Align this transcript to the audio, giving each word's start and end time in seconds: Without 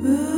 Without 0.00 0.37